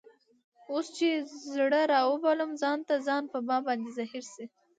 اوس 0.71 0.85
چي 0.97 1.07
زړه 1.53 1.81
رابولم 1.93 2.51
ځان 2.61 2.79
ته، 2.87 2.95
ځان 3.07 3.23
په 3.31 3.37
ما 3.47 3.57
باندي 3.65 3.91
زهیر 3.97 4.25
سي 4.33 4.45